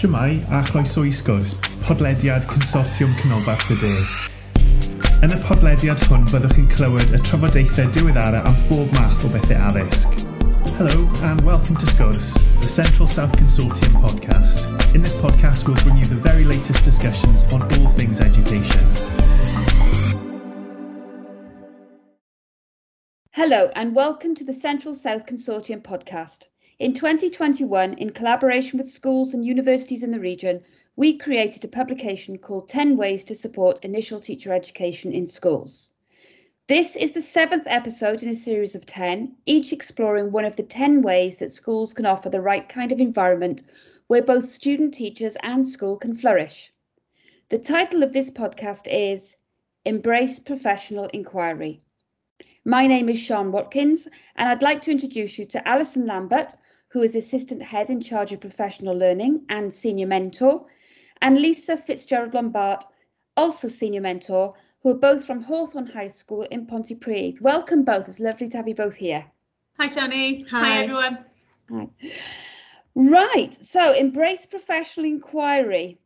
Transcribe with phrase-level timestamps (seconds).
[0.00, 1.50] Siamai a chroeso i sgwrs,
[1.84, 3.90] podlediad Consortiwm Canolbarth y De.
[5.26, 9.58] Yn y podlediad hwn byddwch chi'n clywed y trafodaethau diweddara am bob math o bethau
[9.68, 10.14] addysg.
[10.78, 12.30] Hello and welcome to Sgwrs,
[12.62, 14.64] the Central South Consortium podcast.
[14.94, 18.80] In this podcast we'll bring you the very latest discussions on all things education.
[23.32, 26.48] Hello and welcome to the Central South Consortium podcast.
[26.80, 30.64] In 2021, in collaboration with schools and universities in the region,
[30.96, 35.90] we created a publication called 10 Ways to Support Initial Teacher Education in Schools.
[36.68, 40.62] This is the seventh episode in a series of 10, each exploring one of the
[40.62, 43.62] 10 ways that schools can offer the right kind of environment
[44.06, 46.72] where both student teachers and school can flourish.
[47.50, 49.36] The title of this podcast is
[49.84, 51.82] Embrace Professional Inquiry.
[52.64, 56.54] My name is Sean Watkins, and I'd like to introduce you to Alison Lambert,
[56.90, 60.66] who is Assistant Head in charge of Professional Learning and Senior Mentor,
[61.22, 62.82] and Lisa Fitzgerald Lombard,
[63.36, 67.40] also Senior Mentor, who are both from Hawthorn High School in Pontypridd.
[67.40, 68.08] Welcome both.
[68.08, 69.24] It's lovely to have you both here.
[69.78, 70.48] Hi, Shani.
[70.50, 70.58] Hi.
[70.58, 71.24] Hi, everyone.
[71.70, 71.88] Hi.
[72.94, 75.98] Right, so embrace professional inquiry.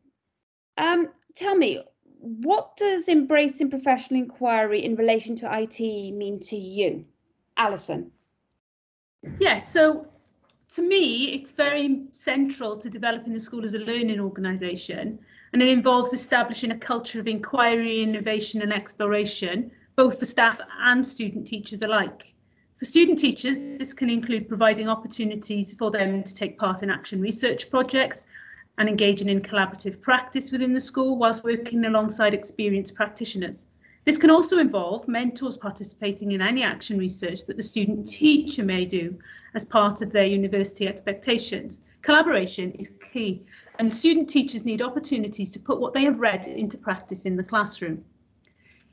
[0.77, 1.83] Um, tell me,
[2.19, 7.05] what does embracing professional inquiry in relation to ITE mean to you?
[7.57, 8.11] Alison.
[9.39, 10.07] Yes, so
[10.69, 15.19] to me, it's very central to developing the school as a learning organisation,
[15.53, 21.05] and it involves establishing a culture of inquiry, innovation, and exploration, both for staff and
[21.05, 22.33] student teachers alike.
[22.77, 27.21] For student teachers, this can include providing opportunities for them to take part in action
[27.21, 28.27] research projects
[28.77, 33.67] and engaging in collaborative practice within the school whilst working alongside experienced practitioners.
[34.05, 38.85] This can also involve mentors participating in any action research that the student teacher may
[38.85, 39.17] do
[39.55, 41.81] as part of their university expectations.
[42.03, 43.41] Collaboration is key
[43.79, 47.43] and student teachers need opportunities to put what they have read into practice in the
[47.43, 48.05] classroom.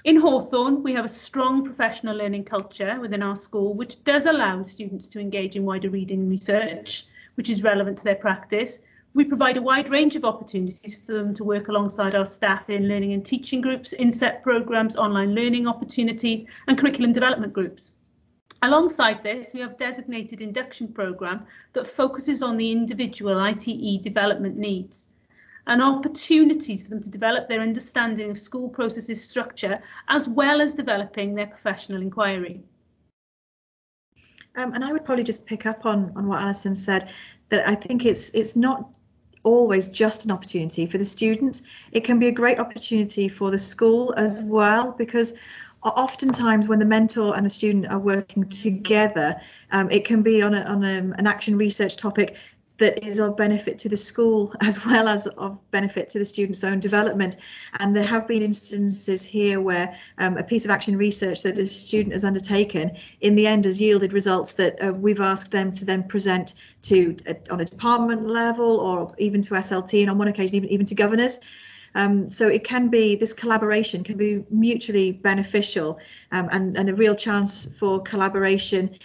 [0.05, 4.63] In Hawthorn, we have a strong professional learning culture within our school, which does allow
[4.63, 8.79] students to engage in wider reading and research, which is relevant to their practice.
[9.15, 12.89] We provide a wide range of opportunities for them to work alongside our staff in
[12.89, 17.93] learning and teaching groups, inset programmes, online learning opportunities and curriculum development groups.
[18.63, 25.11] Alongside this, we have designated induction programme that focuses on the individual ITE development needs
[25.67, 30.75] and opportunities for them to develop their understanding of school processes structure as well as
[30.75, 32.63] developing their professional inquiry.
[34.57, 37.11] Um, and I would probably just pick up on on what Alison said
[37.49, 38.97] that I think it's it's not
[39.45, 41.63] always just an opportunity for the students.
[41.93, 45.39] It can be a great opportunity for the school as well because
[45.83, 49.41] oftentimes when the mentor and the student are working together,
[49.73, 52.37] um, it can be on, a, on a, an action research topic
[52.83, 56.65] that is of benefit to the school as well as of benefit to the student's
[56.65, 57.37] own development.
[57.79, 61.67] And there have been instances here where um, a piece of action research that a
[61.67, 65.85] student has undertaken in the end has yielded results that uh, we've asked them to
[65.85, 70.29] then present to uh, on a department level or even to SLT and on one
[70.29, 71.39] occasion even, even to governors.
[71.95, 76.01] Um, so it can be this collaboration can be mutually beneficial
[76.33, 78.97] um, and, and a real chance for collaboration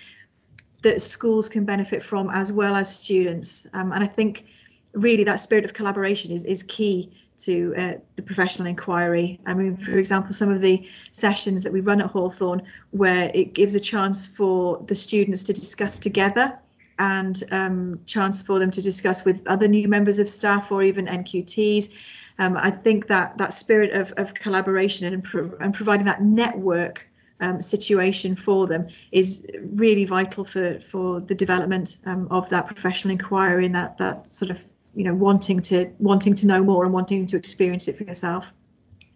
[0.81, 3.67] that schools can benefit from as well as students.
[3.73, 4.45] Um, and I think
[4.93, 9.39] really that spirit of collaboration is, is key to uh, the professional inquiry.
[9.45, 13.53] I mean, for example, some of the sessions that we run at Hawthorn where it
[13.53, 16.57] gives a chance for the students to discuss together
[16.99, 21.05] and um, chance for them to discuss with other new members of staff or even
[21.05, 21.95] NQTs.
[22.39, 27.07] Um, I think that that spirit of, of collaboration and, pro and providing that network
[27.39, 33.11] um, situation for them is really vital for for the development um, of that professional
[33.11, 34.65] inquiry and that that sort of
[34.95, 38.53] you know wanting to wanting to know more and wanting to experience it for yourself.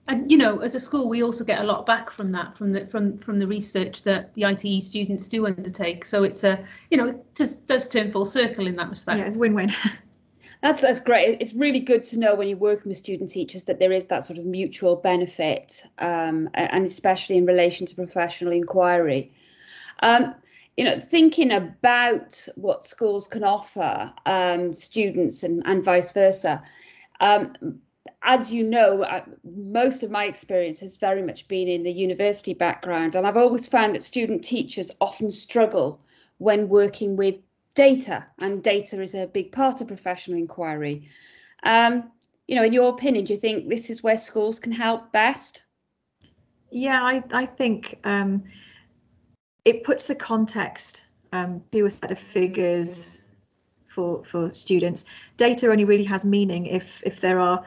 [0.08, 2.72] And you know as a school we also get a lot back from that from
[2.72, 6.06] the from from the research that the ITE students do undertake.
[6.06, 9.20] So it's a you know it just does turn full circle in that respect.
[9.20, 9.72] Yeah it's win-win
[10.62, 11.42] That's that's great.
[11.42, 14.26] It's really good to know when you're working with student teachers that there is that
[14.26, 19.34] sort of mutual benefit, um, and especially in relation to professional inquiry.
[20.04, 20.36] Um,
[20.78, 26.62] you know, thinking about what schools can offer um, students and, and vice versa.
[27.20, 27.80] Um,
[28.24, 32.54] as you know, uh, most of my experience has very much been in the university
[32.54, 36.00] background, and I've always found that student teachers often struggle
[36.38, 37.36] when working with
[37.76, 41.10] data, and data is a big part of professional inquiry.
[41.64, 42.12] Um,
[42.48, 45.64] you know, in your opinion, do you think this is where schools can help best?
[46.72, 48.44] Yeah, I, I think um,
[49.66, 53.36] it puts the context um, to a set of figures
[53.88, 55.06] for for students.
[55.38, 57.64] Data only really has meaning if if there are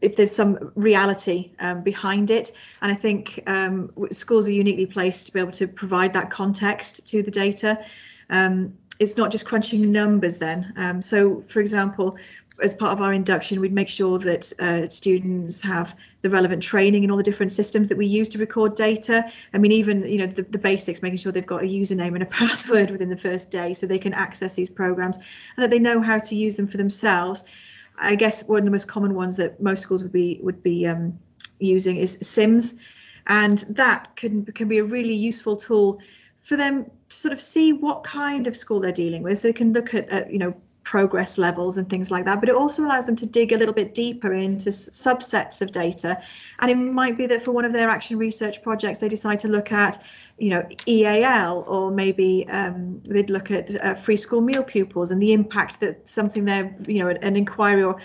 [0.00, 2.52] if there's some reality um, behind it.
[2.82, 7.08] And I think um, schools are uniquely placed to be able to provide that context
[7.08, 7.82] to the data.
[8.28, 10.72] Um, it's not just crunching numbers then.
[10.76, 12.16] Um, so, for example,
[12.62, 17.02] as part of our induction, we'd make sure that uh, students have the relevant training
[17.02, 19.28] in all the different systems that we use to record data.
[19.52, 22.22] I mean, even you know the, the basics, making sure they've got a username and
[22.22, 25.80] a password within the first day, so they can access these programs and that they
[25.80, 27.50] know how to use them for themselves.
[27.98, 30.86] I guess one of the most common ones that most schools would be would be
[30.86, 31.18] um,
[31.58, 32.80] using is SIMS,
[33.26, 36.00] and that can can be a really useful tool
[36.38, 39.38] for them sort of see what kind of school they're dealing with.
[39.38, 42.48] So they can look at, at you know progress levels and things like that but
[42.48, 46.20] it also allows them to dig a little bit deeper into subsets of data
[46.60, 49.48] and it might be that for one of their action research projects they decide to
[49.48, 50.04] look at
[50.38, 55.20] you know EAL or maybe um, they'd look at uh, free school meal pupils and
[55.22, 57.98] the impact that something they're you know an, inquiry or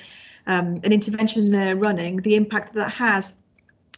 [0.48, 3.40] um, an intervention they're running the impact that, that has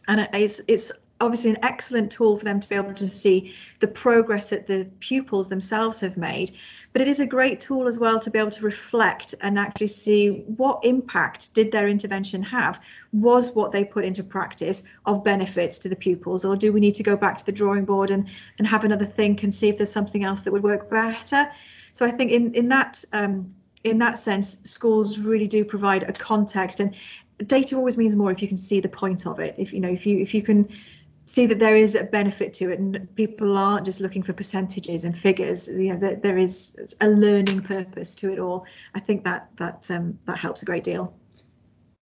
[0.08, 0.90] and it's it's
[1.22, 4.88] obviously an excellent tool for them to be able to see the progress that the
[5.00, 6.50] pupils themselves have made
[6.92, 9.86] but it is a great tool as well to be able to reflect and actually
[9.86, 12.80] see what impact did their intervention have.
[13.12, 16.94] Was what they put into practice of benefits to the pupils or do we need
[16.96, 18.28] to go back to the drawing board and
[18.58, 21.50] and have another think and see if there's something else that would work better?
[21.92, 23.54] So i think in in that um,
[23.84, 26.94] in that sense schools really do provide a context and
[27.46, 29.54] data always means more if you can see the point of it.
[29.58, 30.68] If you know if you if you can
[31.24, 35.04] see that there is a benefit to it and people aren't just looking for percentages
[35.04, 38.66] and figures you know that there is a learning purpose to it all.
[38.94, 41.14] I think that that um, that helps a great deal.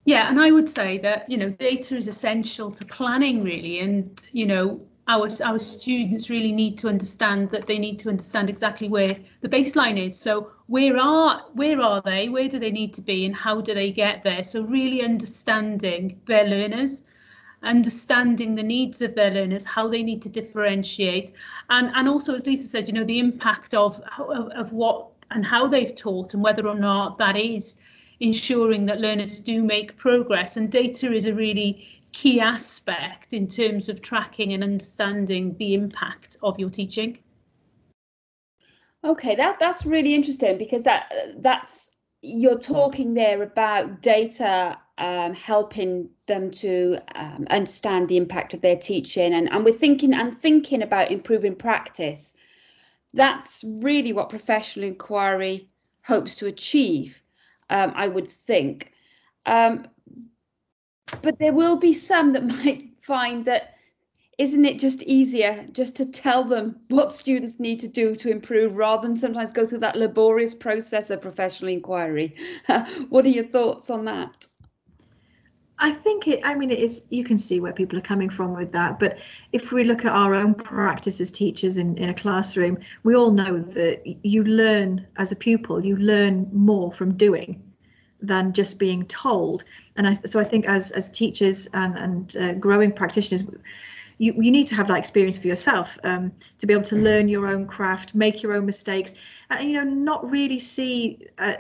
[0.05, 4.23] Yeah and i would say that you know data is essential to planning really and
[4.33, 8.89] you know our our students really need to understand that they need to understand exactly
[8.89, 10.19] where the baseline is.
[10.19, 12.29] So where are where are they?
[12.29, 13.27] Where do they need to be?
[13.27, 14.43] And how do they get there?
[14.43, 17.03] So really understanding their learners
[17.65, 21.33] understanding the needs of their learners, how they need to differentiate,
[21.71, 25.45] and and also as Lisa said, you know, the impact of of, of what and
[25.45, 27.81] how they've taught and whether or not that is
[28.21, 30.57] ensuring that learners do make progress.
[30.57, 36.37] And data is a really key aspect in terms of tracking and understanding the impact
[36.43, 37.19] of your teaching.
[39.05, 41.91] Okay, that that's really interesting because that that's
[42.23, 48.77] you're talking there about data um, helping them to um, understand the impact of their
[48.77, 49.35] teaching.
[49.35, 52.33] And, and we're thinking and thinking about improving practice.
[53.13, 55.69] That's really what professional inquiry
[56.03, 57.23] hopes to achieve
[57.71, 58.93] um, i would think.
[59.47, 59.89] Um,
[61.23, 63.71] but there will be some that might find that
[64.37, 68.75] isn't it just easier just to tell them what students need to do to improve
[68.75, 72.35] rather than sometimes go through that laborious process of professional inquiry?
[73.11, 74.47] What are your thoughts on that
[75.79, 78.55] I think it, I mean, it is, you can see where people are coming from
[78.55, 78.99] with that.
[78.99, 79.19] But
[79.53, 83.33] if we look at our own practice as teachers in, in a classroom, we all
[83.33, 87.61] know that you learn as a pupil, you learn more from doing
[88.21, 89.65] than just being told.
[89.97, 93.43] And I, so I think as, as teachers and, and uh, growing practitioners,
[94.19, 97.29] you, you need to have that experience for yourself um, to be able to learn
[97.29, 99.15] your own craft, make your own mistakes,
[99.51, 101.55] and you know not really see uh,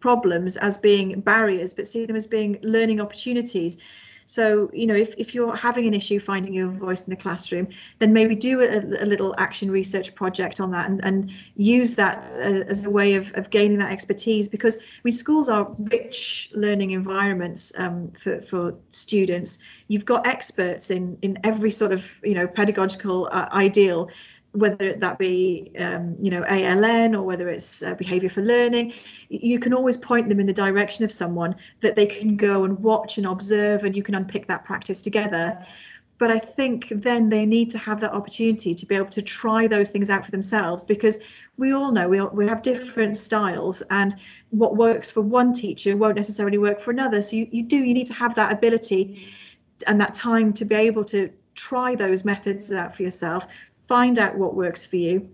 [0.00, 3.82] problems as being barriers, but see them as being learning opportunities.
[4.26, 7.68] So, you know, if, if you're having an issue finding your voice in the classroom,
[8.00, 12.18] then maybe do a, a little action research project on that and, and use that
[12.32, 16.50] uh, as a way of, of gaining that expertise because I mean, schools are rich
[16.54, 19.62] learning environments um, for, for students.
[19.88, 24.10] You've got experts in, in every sort of, you know, pedagogical uh, ideal
[24.52, 28.92] whether that be um, you know ALN or whether it's uh, behavior for learning,
[29.28, 32.78] you can always point them in the direction of someone that they can go and
[32.80, 35.64] watch and observe, and you can unpick that practice together.
[36.18, 39.66] But I think then they need to have that opportunity to be able to try
[39.66, 41.18] those things out for themselves because
[41.58, 44.16] we all know we, we have different styles and
[44.50, 47.20] what works for one teacher won't necessarily work for another.
[47.20, 49.26] So you, you do, you need to have that ability
[49.86, 53.46] and that time to be able to try those methods out for yourself
[53.86, 55.28] find out what works for you.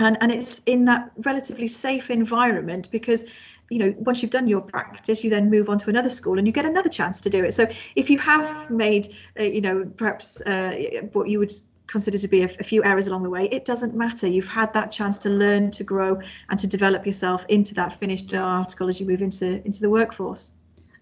[0.00, 3.30] And and it's in that relatively safe environment because
[3.68, 6.46] you know once you've done your practice you then move on to another school and
[6.46, 7.52] you get another chance to do it.
[7.52, 9.06] So if you have made
[9.38, 11.52] uh, you know perhaps uh, what you would
[11.88, 14.28] consider to be a, a, few errors along the way it doesn't matter.
[14.28, 18.32] You've had that chance to learn to grow and to develop yourself into that finished
[18.34, 20.52] article as you move into into the workforce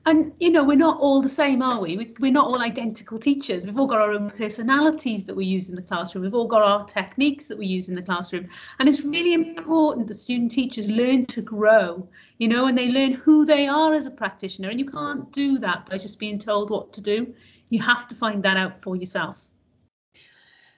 [0.07, 1.97] and you know we're not all the same are we?
[1.97, 3.67] we we're not all identical teachers.
[3.67, 6.23] We've all got our own personalities that we use in the classroom.
[6.23, 8.49] We've all got our techniques that we use in the classroom.
[8.79, 12.09] And it's really important that student teachers learn to grow
[12.39, 14.71] you know and they learn who they are as a practitioner.
[14.71, 17.35] And you can't do that by just being told what to do.
[17.71, 19.49] You have to find that out for yourself.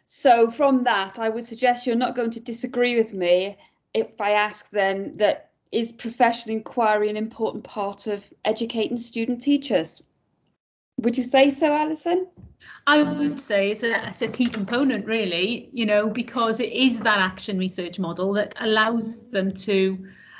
[0.06, 3.58] So from that i would suggest you're not going to disagree with me
[3.92, 10.02] if i ask then that is professional inquiry an important part of educating student teachers?
[11.00, 12.26] Would you say so, Alison?
[12.86, 17.02] I would say it's a, it's a key component, really, you know, because it is
[17.02, 19.98] that action research model that allows them to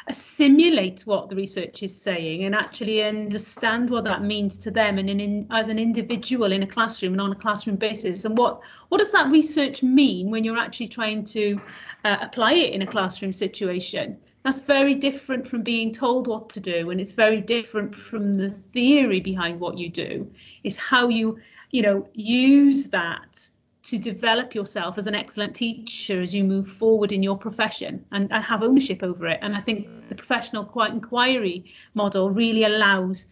[0.08, 5.11] assimilate what the research is saying and actually understand what that means to them and
[5.11, 8.58] in, in, as an individual in a classroom and on a classroom basis and what
[8.88, 11.61] what does that research mean when you're actually trying to
[12.04, 16.61] uh, apply it in a classroom situation that's very different from being told what to
[16.61, 20.30] do, and it's very different from the theory behind what you do.
[20.64, 21.38] Is how you,
[21.71, 23.49] you know, use that
[23.85, 28.30] to develop yourself as an excellent teacher as you move forward in your profession and,
[28.33, 29.38] and have ownership over it.
[29.40, 31.64] And I think the professional inquiry
[31.95, 33.28] model really allows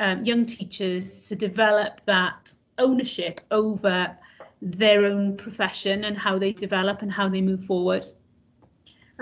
[0.00, 4.16] um, young teachers to develop that ownership over
[4.60, 8.04] their own profession and how they develop and how they move forward.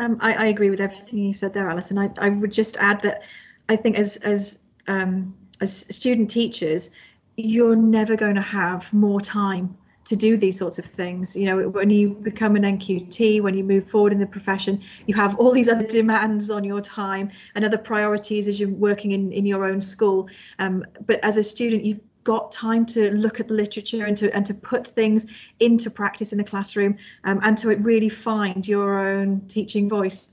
[0.01, 1.99] Um, I, I, agree with everything you said there, Alison.
[1.99, 3.23] I, I would just add that
[3.69, 6.91] I think as as um, as student teachers,
[7.37, 9.77] you're never going to have more time
[10.07, 11.37] to do these sorts of things.
[11.37, 15.15] You know, when you become an NQT, when you move forward in the profession, you
[15.15, 19.31] have all these other demands on your time and other priorities as you're working in,
[19.33, 20.29] in your own school.
[20.59, 24.35] Um, but as a student, you've got time to look at the literature and to
[24.35, 25.27] and to put things
[25.61, 30.31] into practice in the classroom um, and to really find your own teaching voice.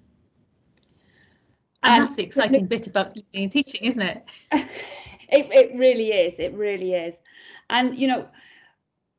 [1.84, 4.26] And, and that's the exciting bit about being teaching, isn't it?
[4.52, 4.68] it?
[5.30, 6.40] It really is.
[6.40, 7.22] It really is.
[7.70, 8.28] And you know,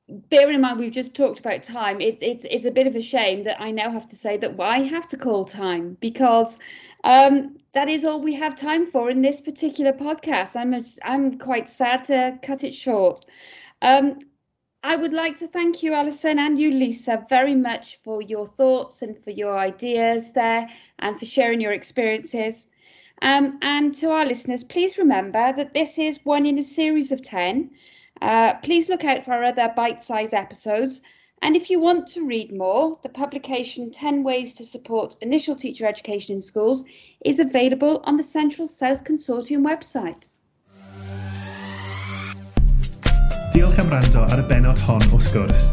[0.09, 3.03] bearing in mind we've just talked about time, it's it's it's a bit of a
[3.03, 6.59] shame that I now have to say that I have to call time because
[7.05, 10.57] um, that is all we have time for in this particular podcast.
[10.57, 13.25] I'm a, I'm quite sad to cut it short.
[13.83, 14.19] Um,
[14.83, 19.03] I would like to thank you, Alison, and you, Lisa, very much for your thoughts
[19.03, 20.69] and for your ideas there
[20.99, 22.69] and for sharing your experiences.
[23.23, 27.23] Um, and to our listeners, please remember that this is one in a series of
[27.23, 27.71] 10.
[28.21, 31.01] Uh, please look out for our other bite sized episodes
[31.43, 35.87] and if you want to read more, the publication 10 Ways to Support Initial Teacher
[35.87, 36.85] Education in Schools
[37.25, 40.29] is available on the Central South Consortium website.
[43.53, 45.73] Diolch am rando ar y benod hon o sgwrs.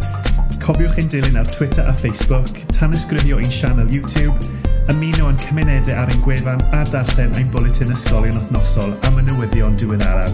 [0.63, 4.47] Cofiwch ein dilyn ar Twitter a Facebook, tan ysgrifio ein sianel YouTube,
[4.89, 9.77] ymuno yn cymunedau ar ein gwefan a darllen ein bulletin ysgolion wythnosol am y newyddion
[9.81, 10.33] diweddaraf.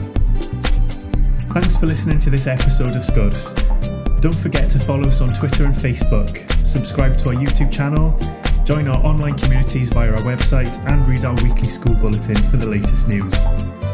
[1.52, 4.01] Thanks for listening to this episode of Sgwrs.
[4.22, 8.16] Don't forget to follow us on Twitter and Facebook, subscribe to our YouTube channel,
[8.66, 12.68] join our online communities via our website, and read our weekly school bulletin for the
[12.68, 13.34] latest news.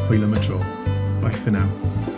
[0.09, 1.21] Hwyl.
[1.21, 2.16] Bye for now.